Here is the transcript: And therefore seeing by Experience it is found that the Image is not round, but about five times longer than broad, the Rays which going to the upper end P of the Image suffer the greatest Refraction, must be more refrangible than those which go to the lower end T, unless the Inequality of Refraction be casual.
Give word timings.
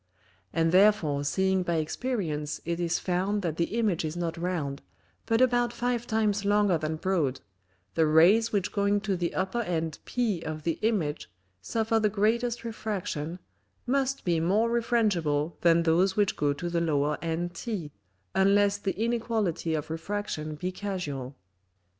And 0.51 0.71
therefore 0.71 1.23
seeing 1.23 1.61
by 1.61 1.75
Experience 1.75 2.59
it 2.65 2.79
is 2.79 2.97
found 2.97 3.43
that 3.43 3.57
the 3.57 3.77
Image 3.77 4.03
is 4.03 4.17
not 4.17 4.35
round, 4.35 4.81
but 5.27 5.41
about 5.41 5.71
five 5.71 6.07
times 6.07 6.43
longer 6.43 6.75
than 6.75 6.95
broad, 6.95 7.39
the 7.93 8.07
Rays 8.07 8.51
which 8.51 8.71
going 8.71 8.99
to 9.01 9.15
the 9.15 9.35
upper 9.35 9.61
end 9.61 9.99
P 10.05 10.41
of 10.41 10.63
the 10.63 10.79
Image 10.81 11.29
suffer 11.61 11.99
the 11.99 12.09
greatest 12.09 12.63
Refraction, 12.63 13.37
must 13.85 14.25
be 14.25 14.39
more 14.39 14.71
refrangible 14.71 15.57
than 15.61 15.83
those 15.83 16.15
which 16.17 16.35
go 16.35 16.51
to 16.51 16.67
the 16.67 16.81
lower 16.81 17.19
end 17.21 17.53
T, 17.53 17.91
unless 18.33 18.79
the 18.79 18.99
Inequality 18.99 19.75
of 19.75 19.91
Refraction 19.91 20.55
be 20.55 20.71
casual. 20.71 21.35